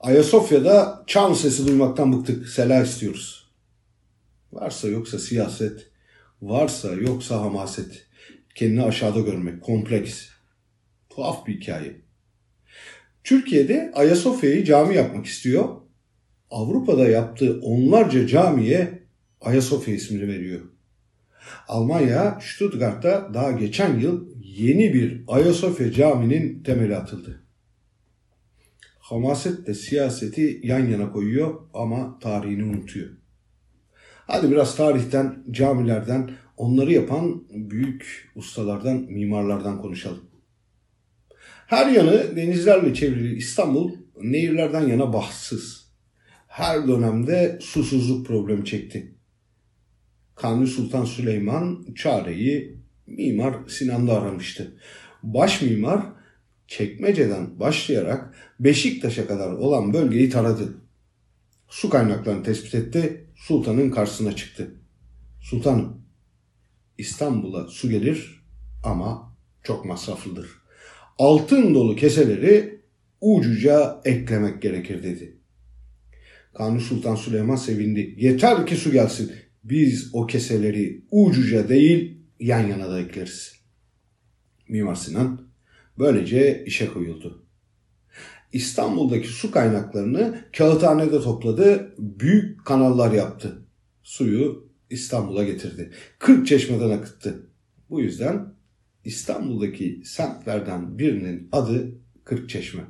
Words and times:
Ayasofya'da 0.00 1.04
çan 1.06 1.32
sesi 1.32 1.66
duymaktan 1.66 2.12
bıktık. 2.12 2.48
Sela 2.48 2.82
istiyoruz. 2.82 3.50
Varsa 4.52 4.88
yoksa 4.88 5.18
siyaset, 5.18 5.90
varsa 6.42 6.92
yoksa 6.92 7.40
hamaset. 7.40 8.06
Kendini 8.54 8.82
aşağıda 8.82 9.20
görmek, 9.20 9.62
kompleks. 9.62 10.28
Tuhaf 11.10 11.46
bir 11.46 11.60
hikaye. 11.60 12.00
Türkiye'de 13.24 13.92
Ayasofya'yı 13.94 14.64
cami 14.64 14.94
yapmak 14.94 15.26
istiyor. 15.26 15.68
Avrupa'da 16.50 17.08
yaptığı 17.08 17.60
onlarca 17.62 18.26
camiye 18.26 19.02
Ayasofya 19.40 19.94
ismini 19.94 20.28
veriyor. 20.28 20.60
Almanya 21.68 22.38
Stuttgart'ta 22.42 23.34
daha 23.34 23.52
geçen 23.52 23.98
yıl 24.00 24.28
yeni 24.42 24.94
bir 24.94 25.24
Ayasofya 25.28 25.92
caminin 25.92 26.62
temeli 26.62 26.96
atıldı. 26.96 27.45
Hamaset 29.08 29.66
de 29.66 29.74
siyaseti 29.74 30.60
yan 30.62 30.86
yana 30.86 31.12
koyuyor 31.12 31.60
ama 31.74 32.18
tarihini 32.18 32.64
unutuyor. 32.64 33.08
Hadi 34.26 34.50
biraz 34.50 34.76
tarihten, 34.76 35.44
camilerden, 35.50 36.30
onları 36.56 36.92
yapan 36.92 37.44
büyük 37.50 38.32
ustalardan, 38.34 38.96
mimarlardan 38.96 39.78
konuşalım. 39.82 40.24
Her 41.66 41.90
yanı 41.90 42.36
denizlerle 42.36 42.94
çevrili 42.94 43.36
İstanbul 43.36 43.92
nehirlerden 44.22 44.88
yana 44.88 45.12
bahtsız. 45.12 45.92
Her 46.46 46.88
dönemde 46.88 47.58
susuzluk 47.60 48.26
problemi 48.26 48.64
çekti. 48.64 49.14
Kanuni 50.34 50.66
Sultan 50.66 51.04
Süleyman 51.04 51.86
çareyi 51.96 52.80
Mimar 53.06 53.54
Sinan'da 53.68 54.20
aramıştı. 54.20 54.76
Baş 55.22 55.62
mimar 55.62 56.15
Çekmece'den 56.68 57.60
başlayarak 57.60 58.34
Beşiktaş'a 58.60 59.26
kadar 59.26 59.52
olan 59.52 59.92
bölgeyi 59.92 60.30
taradı. 60.30 60.74
Su 61.68 61.90
kaynaklarını 61.90 62.42
tespit 62.42 62.74
etti, 62.74 63.26
sultanın 63.36 63.90
karşısına 63.90 64.36
çıktı. 64.36 64.74
Sultanım, 65.40 66.02
İstanbul'a 66.98 67.66
su 67.66 67.90
gelir 67.90 68.44
ama 68.84 69.36
çok 69.62 69.84
masraflıdır. 69.84 70.46
Altın 71.18 71.74
dolu 71.74 71.96
keseleri 71.96 72.80
ucuca 73.20 74.00
eklemek 74.04 74.62
gerekir 74.62 75.02
dedi. 75.02 75.36
Kanuni 76.54 76.80
Sultan 76.80 77.14
Süleyman 77.14 77.56
sevindi. 77.56 78.14
Yeter 78.16 78.66
ki 78.66 78.76
su 78.76 78.92
gelsin. 78.92 79.32
Biz 79.64 80.10
o 80.12 80.26
keseleri 80.26 81.04
ucuca 81.10 81.68
değil 81.68 82.18
yan 82.40 82.66
yana 82.66 82.90
da 82.90 83.00
ekleriz. 83.00 83.56
Mimar 84.68 84.94
Sinan 84.94 85.46
böylece 85.98 86.64
işe 86.66 86.88
koyuldu. 86.88 87.46
İstanbul'daki 88.52 89.28
su 89.28 89.50
kaynaklarını 89.50 90.40
kağıthanede 90.56 91.20
topladı, 91.20 91.94
büyük 91.98 92.64
kanallar 92.64 93.12
yaptı. 93.12 93.58
Suyu 94.02 94.68
İstanbul'a 94.90 95.44
getirdi. 95.44 95.90
40 96.18 96.46
çeşmeden 96.46 96.90
akıttı. 96.90 97.50
Bu 97.90 98.00
yüzden 98.00 98.54
İstanbul'daki 99.04 100.02
semtlerden 100.04 100.98
birinin 100.98 101.48
adı 101.52 101.92
Kırkçeşme. 102.24 102.82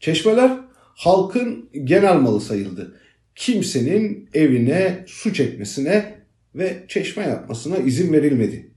Çeşmeler 0.00 0.58
halkın 0.74 1.70
genel 1.84 2.16
malı 2.16 2.40
sayıldı. 2.40 2.96
Kimsenin 3.34 4.28
evine 4.34 5.04
su 5.06 5.32
çekmesine 5.34 6.24
ve 6.54 6.84
çeşme 6.88 7.22
yapmasına 7.22 7.76
izin 7.76 8.12
verilmedi. 8.12 8.69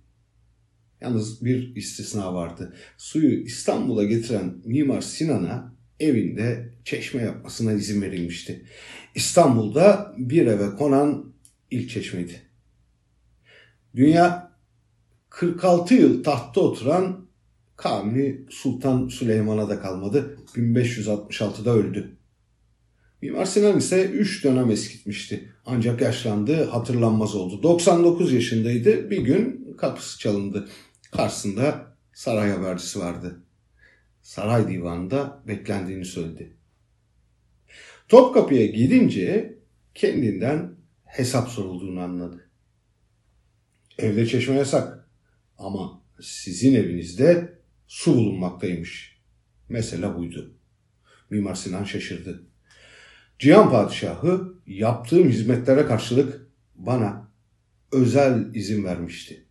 Yalnız 1.04 1.46
bir 1.46 1.76
istisna 1.76 2.34
vardı. 2.34 2.74
Suyu 2.98 3.44
İstanbul'a 3.44 4.04
getiren 4.04 4.56
Mimar 4.66 5.02
Sinan'a 5.02 5.74
evinde 6.00 6.74
çeşme 6.86 7.22
yapmasına 7.22 7.74
izin 7.74 8.02
verilmişti. 8.02 8.66
İstanbul'da 9.16 10.14
bir 10.18 10.48
eve 10.48 10.76
konan 10.76 11.34
ilk 11.72 11.90
çeşmeydi. 11.90 12.42
Dünya 13.96 14.52
46 15.30 15.94
yıl 15.94 16.24
tahtta 16.24 16.62
oturan 16.62 17.28
Kanuni 17.76 18.42
Sultan 18.50 19.08
Süleyman'a 19.08 19.70
da 19.70 19.82
kalmadı. 19.82 20.38
1566'da 20.56 21.72
öldü. 21.72 22.18
Mimar 23.22 23.46
Sinan 23.46 23.78
ise 23.78 24.06
3 24.06 24.44
dönem 24.44 24.72
eskitmişti. 24.72 25.54
Ancak 25.66 26.02
yaşlandı, 26.02 26.64
hatırlanmaz 26.64 27.36
oldu. 27.36 27.64
99 27.64 28.34
yaşındaydı. 28.34 29.10
Bir 29.10 29.22
gün 29.22 29.74
kapısı 29.78 30.20
çalındı. 30.20 30.68
Karşısında 31.14 31.98
saray 32.14 32.52
habercisi 32.52 33.00
vardı. 33.00 33.44
Saray 34.22 34.68
divanında 34.68 35.44
beklendiğini 35.48 36.06
söyledi. 36.06 36.58
Topkapı'ya 38.08 38.66
gidince 38.66 39.58
kendinden 39.94 40.76
hesap 41.06 41.50
sorulduğunu 41.50 42.02
anladı. 42.02 42.50
Evde 43.98 44.28
çeşme 44.28 44.56
yasak 44.56 45.10
ama 45.58 46.02
sizin 46.22 46.76
evinizde 46.76 47.60
su 47.88 48.16
bulunmaktaymış. 48.16 49.22
Mesela 49.70 50.18
buydu. 50.18 50.54
Mimar 51.30 51.56
Sinan 51.56 51.84
şaşırdı. 51.84 52.44
Cihan 53.40 53.72
Padişahı 53.72 54.54
yaptığım 54.68 55.30
hizmetlere 55.30 55.86
karşılık 55.86 56.48
bana 56.76 57.32
özel 57.92 58.56
izin 58.56 58.84
vermişti. 58.84 59.46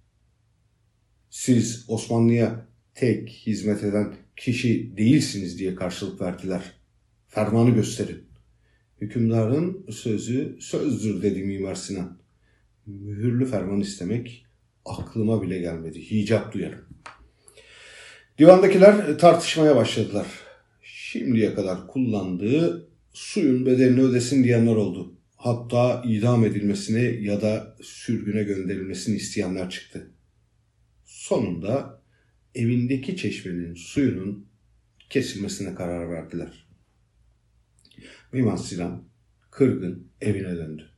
Siz 1.33 1.85
Osmanlı'ya 1.89 2.67
tek 2.95 3.29
hizmet 3.29 3.85
eden 3.85 4.15
kişi 4.37 4.97
değilsiniz 4.97 5.59
diye 5.59 5.75
karşılık 5.75 6.21
verdiler. 6.21 6.63
Fermanı 7.29 7.71
gösterin. 7.71 8.25
Hükümdarın 9.01 9.87
sözü 9.91 10.57
sözdür 10.61 11.23
dedi 11.23 11.43
Mimar 11.43 11.75
Sinan. 11.75 12.19
Mühürlü 12.87 13.47
ferman 13.47 13.81
istemek 13.81 14.47
aklıma 14.85 15.43
bile 15.43 15.59
gelmedi. 15.59 16.11
Hicap 16.11 16.55
duyarım. 16.55 16.85
Divandakiler 18.39 19.19
tartışmaya 19.19 19.77
başladılar. 19.77 20.27
Şimdiye 20.83 21.55
kadar 21.55 21.87
kullandığı 21.87 22.89
suyun 23.13 23.67
bedelini 23.67 24.01
ödesin 24.01 24.45
diyenler 24.45 24.77
oldu. 24.77 25.15
Hatta 25.37 26.03
idam 26.07 26.45
edilmesini 26.45 27.25
ya 27.25 27.43
da 27.43 27.77
sürgüne 27.83 28.43
gönderilmesini 28.43 29.17
isteyenler 29.17 29.71
çıktı. 29.71 30.11
Sonunda 31.33 32.03
evindeki 32.55 33.17
çeşmenin 33.17 33.75
suyunun 33.75 34.47
kesilmesine 35.11 35.75
karar 35.75 36.11
verdiler. 36.11 36.69
Mimar 38.33 38.57
Sinan 38.57 39.05
kırgın 39.51 40.09
evine 40.21 40.57
döndü. 40.57 40.91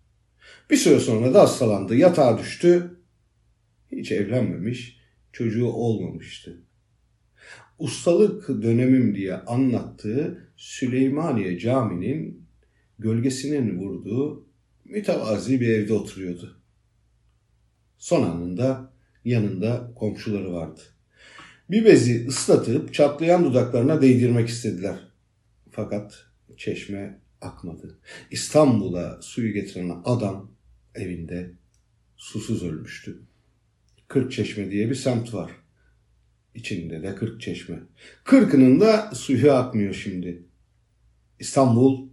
Bir 0.70 0.76
süre 0.76 1.00
sonra 1.00 1.34
da 1.34 1.42
hastalandı, 1.42 1.96
yatağa 1.96 2.38
düştü. 2.38 3.00
Hiç 3.92 4.12
evlenmemiş, 4.12 5.00
çocuğu 5.32 5.66
olmamıştı. 5.66 6.62
Ustalık 7.78 8.48
dönemim 8.48 9.14
diye 9.14 9.34
anlattığı 9.34 10.52
Süleymaniye 10.56 11.58
Camii'nin 11.58 12.46
gölgesinin 12.98 13.78
vurduğu 13.78 14.48
mütevazi 14.84 15.60
bir 15.60 15.68
evde 15.68 15.92
oturuyordu. 15.92 16.60
Son 17.98 18.22
anında 18.22 18.93
yanında 19.24 19.92
komşuları 19.94 20.52
vardı. 20.52 20.80
Bir 21.70 21.84
bezi 21.84 22.26
ıslatıp 22.28 22.94
çatlayan 22.94 23.44
dudaklarına 23.44 24.02
değdirmek 24.02 24.48
istediler. 24.48 24.96
Fakat 25.70 26.26
çeşme 26.56 27.20
akmadı. 27.40 27.98
İstanbul'a 28.30 29.22
suyu 29.22 29.52
getiren 29.52 30.02
adam 30.04 30.50
evinde 30.94 31.50
susuz 32.16 32.62
ölmüştü. 32.62 33.18
Kırk 34.08 34.32
Çeşme 34.32 34.70
diye 34.70 34.90
bir 34.90 34.94
semt 34.94 35.34
var. 35.34 35.50
İçinde 36.54 37.02
de 37.02 37.14
kırk 37.14 37.40
çeşme. 37.40 37.78
Kırkının 38.24 38.80
da 38.80 39.10
suyu 39.14 39.52
akmıyor 39.52 39.94
şimdi. 39.94 40.42
İstanbul 41.40 42.08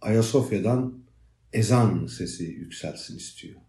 Ayasofya'dan 0.00 1.04
ezan 1.52 2.06
sesi 2.06 2.44
yükselsin 2.44 3.16
istiyor. 3.16 3.60